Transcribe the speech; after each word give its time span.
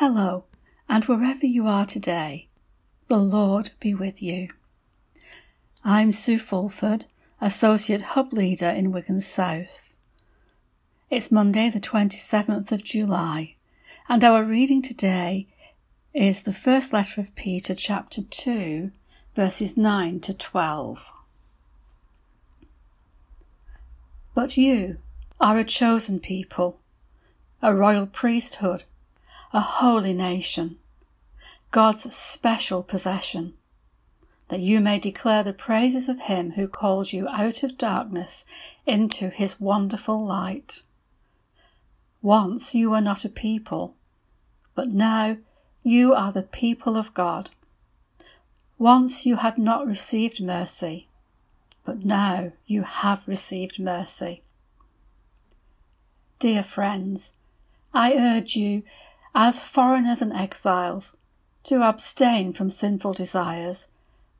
Hello, 0.00 0.44
and 0.88 1.04
wherever 1.04 1.44
you 1.44 1.66
are 1.66 1.84
today, 1.84 2.48
the 3.08 3.18
Lord 3.18 3.72
be 3.80 3.94
with 3.94 4.22
you. 4.22 4.48
I'm 5.84 6.10
Sue 6.10 6.38
Fulford, 6.38 7.04
Associate 7.38 8.00
Hub 8.00 8.32
Leader 8.32 8.70
in 8.70 8.92
Wigan 8.92 9.20
South. 9.20 9.98
It's 11.10 11.30
Monday, 11.30 11.68
the 11.68 11.80
27th 11.80 12.72
of 12.72 12.82
July, 12.82 13.56
and 14.08 14.24
our 14.24 14.42
reading 14.42 14.80
today 14.80 15.48
is 16.14 16.44
the 16.44 16.54
first 16.54 16.94
letter 16.94 17.20
of 17.20 17.34
Peter, 17.34 17.74
chapter 17.74 18.22
2, 18.22 18.92
verses 19.34 19.76
9 19.76 20.18
to 20.20 20.32
12. 20.32 21.04
But 24.34 24.56
you 24.56 24.96
are 25.38 25.58
a 25.58 25.64
chosen 25.64 26.20
people, 26.20 26.80
a 27.60 27.74
royal 27.74 28.06
priesthood 28.06 28.84
a 29.52 29.60
holy 29.60 30.12
nation, 30.12 30.78
God's 31.70 32.14
special 32.14 32.82
possession, 32.82 33.54
that 34.48 34.60
you 34.60 34.80
may 34.80 34.98
declare 34.98 35.42
the 35.42 35.52
praises 35.52 36.08
of 36.08 36.22
him 36.22 36.52
who 36.52 36.68
called 36.68 37.12
you 37.12 37.28
out 37.28 37.62
of 37.62 37.78
darkness 37.78 38.44
into 38.86 39.28
his 39.30 39.60
wonderful 39.60 40.24
light. 40.24 40.82
Once 42.22 42.74
you 42.74 42.90
were 42.90 43.00
not 43.00 43.24
a 43.24 43.28
people, 43.28 43.94
but 44.74 44.88
now 44.88 45.36
you 45.82 46.14
are 46.14 46.32
the 46.32 46.42
people 46.42 46.96
of 46.96 47.14
God. 47.14 47.50
Once 48.78 49.26
you 49.26 49.36
had 49.36 49.58
not 49.58 49.86
received 49.86 50.42
mercy, 50.42 51.08
but 51.84 52.04
now 52.04 52.52
you 52.66 52.82
have 52.82 53.26
received 53.26 53.78
mercy. 53.78 54.42
Dear 56.38 56.62
friends, 56.62 57.34
I 57.92 58.14
urge 58.14 58.56
you 58.56 58.82
as 59.34 59.60
foreigners 59.60 60.22
and 60.22 60.32
exiles, 60.32 61.16
to 61.62 61.82
abstain 61.82 62.52
from 62.52 62.70
sinful 62.70 63.12
desires, 63.12 63.88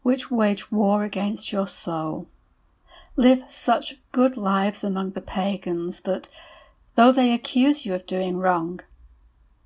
which 0.03 0.31
wage 0.31 0.73
war 0.73 1.05
against 1.05 1.53
your 1.53 1.67
soul. 1.67 2.27
Live 3.17 3.45
such 3.49 3.97
good 4.13 4.37
lives 4.37 4.83
among 4.83 5.11
the 5.11 5.21
pagans 5.21 6.03
that, 6.03 6.29
though 6.95 7.13
they 7.13 7.33
accuse 7.33 7.85
you 7.85 7.95
of 7.95 8.07
doing 8.07 8.37
wrong, 8.39 8.81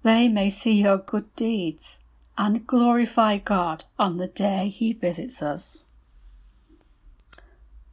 they 0.03 0.29
may 0.29 0.51
see 0.51 0.83
your 0.83 0.99
good 0.99 1.35
deeds 1.37 2.01
and 2.37 2.67
glorify 2.67 3.39
God 3.39 3.85
on 3.99 4.17
the 4.17 4.27
day 4.27 4.69
He 4.69 4.93
visits 4.93 5.43
us. 5.43 5.87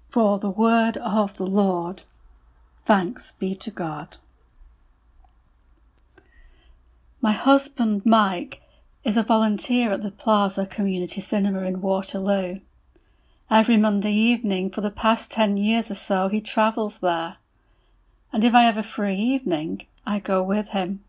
For 0.09 0.39
the 0.39 0.49
word 0.49 0.97
of 0.97 1.37
the 1.37 1.45
Lord, 1.45 2.03
thanks 2.85 3.31
be 3.31 3.53
to 3.55 3.71
God. 3.71 4.17
My 7.23 7.33
husband, 7.33 8.03
Mike, 8.03 8.63
is 9.03 9.15
a 9.15 9.21
volunteer 9.21 9.91
at 9.91 10.01
the 10.01 10.09
Plaza 10.09 10.65
Community 10.65 11.21
Cinema 11.21 11.61
in 11.61 11.79
Waterloo. 11.79 12.61
Every 13.47 13.77
Monday 13.77 14.13
evening 14.13 14.71
for 14.71 14.81
the 14.81 14.89
past 14.89 15.29
10 15.29 15.55
years 15.55 15.91
or 15.91 15.95
so, 15.95 16.29
he 16.29 16.41
travels 16.41 16.97
there. 16.97 17.37
And 18.33 18.43
if 18.43 18.55
I 18.55 18.63
have 18.63 18.77
a 18.77 18.81
free 18.81 19.17
evening, 19.17 19.85
I 20.03 20.17
go 20.17 20.41
with 20.41 20.69
him. 20.69 21.03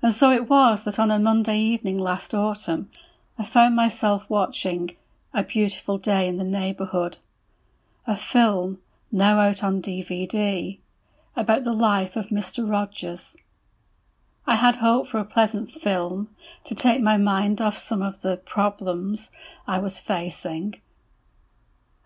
And 0.00 0.14
so 0.14 0.30
it 0.30 0.48
was 0.48 0.84
that 0.84 0.98
on 0.98 1.10
a 1.10 1.18
Monday 1.18 1.58
evening 1.58 1.98
last 1.98 2.32
autumn, 2.32 2.88
I 3.38 3.44
found 3.44 3.76
myself 3.76 4.24
watching 4.30 4.96
A 5.34 5.42
Beautiful 5.42 5.98
Day 5.98 6.26
in 6.26 6.38
the 6.38 6.44
Neighbourhood, 6.44 7.18
a 8.06 8.16
film 8.16 8.78
now 9.12 9.40
out 9.40 9.62
on 9.62 9.82
DVD 9.82 10.78
about 11.36 11.64
the 11.64 11.74
life 11.74 12.16
of 12.16 12.28
Mr. 12.28 12.66
Rogers 12.66 13.36
I 14.46 14.56
had 14.56 14.76
hoped 14.76 15.10
for 15.10 15.18
a 15.18 15.24
pleasant 15.24 15.72
film 15.72 16.28
to 16.64 16.74
take 16.74 17.02
my 17.02 17.16
mind 17.16 17.60
off 17.60 17.76
some 17.76 18.02
of 18.02 18.22
the 18.22 18.36
problems 18.36 19.30
I 19.66 19.78
was 19.78 19.98
facing. 19.98 20.80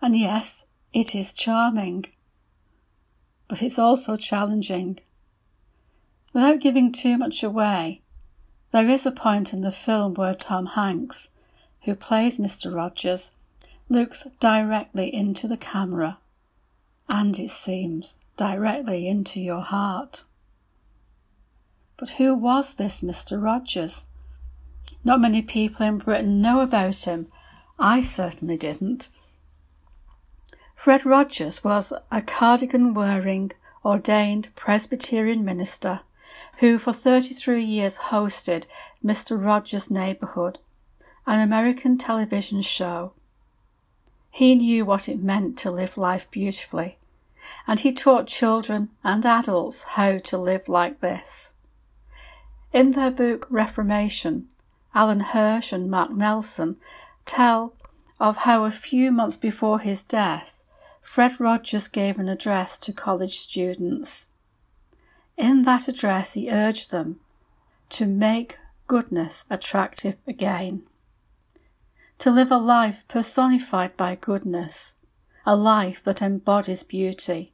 And 0.01 0.17
yes, 0.17 0.65
it 0.91 1.13
is 1.13 1.33
charming. 1.33 2.05
But 3.47 3.61
it's 3.61 3.77
also 3.77 4.15
challenging. 4.15 4.99
Without 6.33 6.59
giving 6.59 6.91
too 6.91 7.17
much 7.17 7.43
away, 7.43 8.01
there 8.71 8.89
is 8.89 9.05
a 9.05 9.11
point 9.11 9.53
in 9.53 9.61
the 9.61 9.71
film 9.71 10.15
where 10.15 10.33
Tom 10.33 10.67
Hanks, 10.67 11.31
who 11.83 11.93
plays 11.93 12.39
Mr. 12.39 12.73
Rogers, 12.73 13.33
looks 13.89 14.25
directly 14.39 15.13
into 15.13 15.47
the 15.47 15.57
camera, 15.57 16.17
and 17.09 17.37
it 17.37 17.51
seems 17.51 18.19
directly 18.37 19.07
into 19.07 19.41
your 19.41 19.61
heart. 19.61 20.23
But 22.01 22.17
who 22.17 22.33
was 22.33 22.73
this 22.73 23.01
Mr. 23.01 23.39
Rogers? 23.39 24.07
Not 25.03 25.21
many 25.21 25.43
people 25.43 25.85
in 25.85 25.99
Britain 25.99 26.41
know 26.41 26.61
about 26.61 27.05
him. 27.05 27.27
I 27.77 28.01
certainly 28.01 28.57
didn't. 28.57 29.09
Fred 30.73 31.05
Rogers 31.05 31.63
was 31.63 31.93
a 32.11 32.23
cardigan 32.23 32.95
wearing, 32.95 33.51
ordained 33.85 34.49
Presbyterian 34.55 35.45
minister 35.45 35.99
who 36.57 36.79
for 36.79 36.91
33 36.91 37.63
years 37.63 37.99
hosted 38.09 38.65
Mr. 39.05 39.39
Rogers' 39.39 39.91
Neighborhood, 39.91 40.57
an 41.27 41.39
American 41.39 41.99
television 41.99 42.63
show. 42.63 43.13
He 44.31 44.55
knew 44.55 44.85
what 44.85 45.07
it 45.07 45.21
meant 45.21 45.55
to 45.59 45.69
live 45.69 45.99
life 45.99 46.25
beautifully, 46.31 46.97
and 47.67 47.79
he 47.79 47.93
taught 47.93 48.25
children 48.25 48.89
and 49.03 49.23
adults 49.23 49.83
how 49.83 50.17
to 50.17 50.37
live 50.39 50.67
like 50.67 50.99
this. 51.01 51.53
In 52.73 52.91
their 52.91 53.11
book 53.11 53.49
Reframation, 53.49 54.45
Alan 54.95 55.19
Hirsch 55.19 55.73
and 55.73 55.91
Mark 55.91 56.11
Nelson 56.11 56.77
tell 57.25 57.73
of 58.17 58.37
how 58.37 58.63
a 58.63 58.71
few 58.71 59.11
months 59.11 59.35
before 59.35 59.79
his 59.79 60.03
death, 60.03 60.63
Fred 61.01 61.37
Rogers 61.37 61.89
gave 61.89 62.17
an 62.17 62.29
address 62.29 62.79
to 62.79 62.93
college 62.93 63.37
students. 63.37 64.29
In 65.35 65.63
that 65.63 65.89
address, 65.89 66.35
he 66.35 66.49
urged 66.49 66.91
them 66.91 67.19
to 67.89 68.05
make 68.05 68.57
goodness 68.87 69.43
attractive 69.49 70.15
again, 70.25 70.83
to 72.19 72.31
live 72.31 72.51
a 72.51 72.57
life 72.57 73.03
personified 73.09 73.97
by 73.97 74.15
goodness, 74.15 74.95
a 75.45 75.57
life 75.57 76.01
that 76.05 76.21
embodies 76.21 76.83
beauty, 76.83 77.51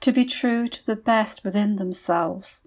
to 0.00 0.12
be 0.12 0.26
true 0.26 0.68
to 0.68 0.84
the 0.84 0.96
best 0.96 1.42
within 1.42 1.76
themselves 1.76 2.62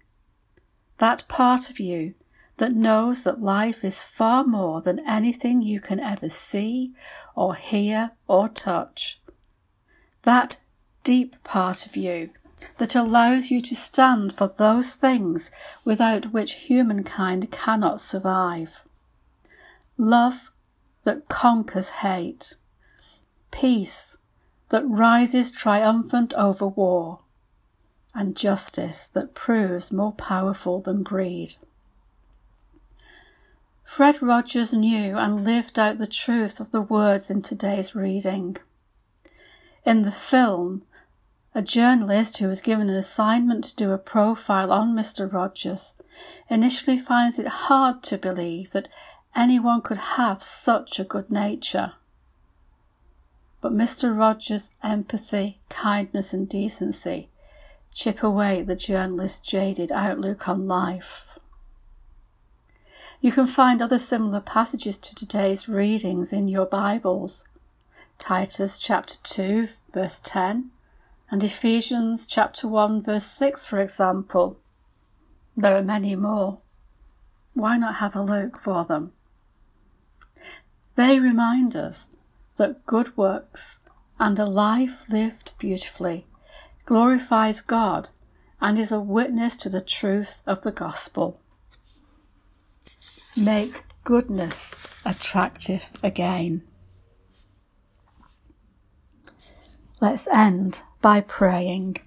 that 0.98 1.28
part 1.28 1.70
of 1.70 1.80
you 1.80 2.14
that 2.58 2.74
knows 2.74 3.24
that 3.24 3.42
life 3.42 3.84
is 3.84 4.04
far 4.04 4.44
more 4.44 4.82
than 4.82 5.08
anything 5.08 5.62
you 5.62 5.80
can 5.80 6.00
ever 6.00 6.30
see 6.30 6.94
or 7.36 7.56
hear 7.56 8.12
or 8.28 8.48
touch. 8.48 9.20
That 10.22 10.60
deep 11.04 11.36
part 11.44 11.86
of 11.86 11.98
you 11.98 12.30
that 12.78 12.96
allows 12.96 13.52
you 13.52 13.60
to 13.62 13.76
stand 13.76 14.34
for 14.34 14.48
those 14.48 14.96
things 14.96 15.52
without 15.84 16.32
which 16.32 16.54
humankind 16.54 17.52
cannot 17.52 18.00
survive. 18.00 18.82
Love 19.98 20.52
that 21.04 21.28
conquers 21.28 21.90
hate. 21.90 22.56
Peace 23.52 24.18
that 24.70 24.88
rises 24.88 25.52
triumphant 25.52 26.34
over 26.36 26.68
war 26.68 27.20
and 28.16 28.36
justice 28.36 29.08
that 29.08 29.34
proves 29.34 29.92
more 29.92 30.12
powerful 30.12 30.80
than 30.80 31.04
greed. 31.04 31.56
Fred 33.84 34.22
Rogers 34.22 34.74
knew 34.74 35.18
and 35.18 35.44
lived 35.44 35.78
out 35.78 35.98
the 35.98 36.08
truth 36.08 36.60
of 36.60 36.72
the 36.72 36.82
words 36.82 37.30
in 37.30 37.42
today's 37.42 37.96
reading. 37.96 38.58
In 39.86 40.04
the 40.04 40.12
film, 40.12 40.84
a 41.54 41.62
journalist 41.62 42.38
who 42.38 42.48
was 42.48 42.62
given 42.62 42.90
an 42.90 42.96
assignment 42.96 43.66
to 43.66 43.76
do 43.76 43.92
a 43.92 43.98
profile 43.98 44.72
on 44.72 44.96
Mr. 44.96 45.32
Rogers 45.32 45.96
initially 46.50 46.98
finds 46.98 47.38
it 47.38 47.48
hard 47.48 48.02
to 48.04 48.18
believe 48.18 48.72
that 48.72 48.88
anyone 49.36 49.82
could 49.82 49.98
have 49.98 50.42
such 50.42 51.00
a 51.00 51.04
good 51.04 51.30
nature. 51.30 51.94
But 53.62 53.74
Mr. 53.74 54.18
Rogers' 54.18 54.72
empathy, 54.82 55.60
kindness, 55.70 56.34
and 56.34 56.50
decency 56.50 57.30
chip 57.94 58.24
away 58.24 58.62
at 58.62 58.68
the 58.68 58.76
journalist's 58.76 59.40
jaded 59.40 59.92
outlook 59.92 60.48
on 60.48 60.68
life. 60.68 61.38
You 63.22 63.32
can 63.32 63.48
find 63.48 63.82
other 63.82 64.00
similar 64.00 64.42
passages 64.42 64.98
to 64.98 65.16
today's 65.16 65.70
readings 65.70 66.34
in 66.34 66.48
your 66.48 66.66
Bibles. 66.66 67.48
Titus 68.18 68.80
chapter 68.80 69.16
2 69.24 69.70
verse 69.94 70.20
10 70.24 70.72
and 71.30 71.44
Ephesians 71.44 72.28
chapter 72.28 72.68
1 72.68 73.04
verse 73.04 73.26
6 73.26 73.66
for 73.66 73.80
example. 73.80 74.58
There 75.56 75.78
are 75.78 75.84
many 75.84 76.16
more. 76.16 76.60
Why 77.54 77.78
not 77.78 77.96
have 77.96 78.16
a 78.16 78.22
look 78.22 78.60
for 78.60 78.84
them? 78.84 79.14
They 80.96 81.20
remind 81.20 81.76
us 81.76 82.10
that 82.58 82.86
good 82.86 83.16
works 83.16 83.82
and 84.20 84.38
a 84.40 84.46
life 84.46 85.02
lived 85.10 85.52
beautifully 85.58 86.26
glorifies 86.86 87.62
God, 87.62 88.10
and 88.62 88.78
is 88.78 88.92
a 88.92 89.00
witness 89.00 89.58
to 89.58 89.70
the 89.70 89.82
truth 89.82 90.42
of 90.46 90.62
the 90.62 90.72
gospel. 90.72 91.40
make 93.36 93.84
goodness 94.04 94.76
attractive 95.06 95.86
again. 96.02 96.62
Let's 100.00 100.28
end 100.28 100.82
by 101.02 101.22
praying. 101.22 101.98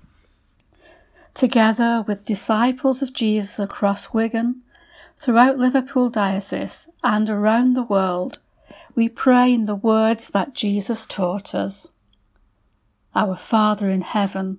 Together 1.35 2.05
with 2.07 2.25
disciples 2.25 3.03
of 3.03 3.13
Jesus 3.13 3.59
across 3.59 4.13
Wigan, 4.13 4.63
throughout 5.17 5.59
Liverpool 5.59 6.11
Diocese, 6.11 6.89
and 7.03 7.29
around 7.31 7.75
the 7.75 7.83
world, 7.83 8.39
we 8.95 9.09
pray 9.09 9.53
in 9.53 9.65
the 9.65 9.75
words 9.75 10.31
that 10.31 10.55
Jesus 10.55 11.07
taught 11.07 11.55
us. 11.55 11.91
Our 13.15 13.37
Father 13.37 13.89
in 13.91 14.03
heaven, 14.03 14.59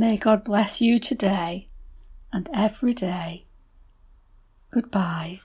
May 0.00 0.16
God 0.16 0.44
bless 0.44 0.80
you 0.80 1.00
today 1.00 1.66
and 2.32 2.48
every 2.54 2.94
day. 2.94 3.46
Goodbye. 4.70 5.40